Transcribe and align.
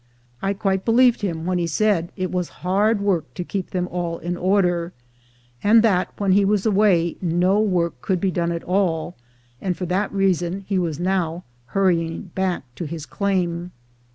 I 0.41 0.53
quite 0.53 0.83
believed 0.83 1.21
him 1.21 1.45
when 1.45 1.59
he 1.59 1.67
said 1.67 2.11
it 2.17 2.31
was 2.31 2.49
hard 2.65 3.01
work 3.01 3.31
to 3.35 3.43
keep 3.43 3.69
them 3.69 3.87
all 3.89 4.17
in 4.17 4.35
order, 4.35 4.93
and 5.63 5.83
that 5.83 6.09
when 6.17 6.31
he 6.31 6.43
was 6.43 6.65
away 6.65 7.17
no 7.21 7.59
work 7.59 8.01
could 8.01 8.19
be 8.19 8.31
done 8.31 8.51
at 8.51 8.63
all, 8.63 9.15
and 9.61 9.77
for 9.77 9.85
that 9.85 10.11
reason 10.11 10.61
he 10.67 10.79
was 10.79 10.99
now 10.99 11.43
hurry 11.77 12.03
ing 12.03 12.31
back 12.33 12.63
to 12.77 12.85
his 12.85 13.05
claim. 13.05 13.73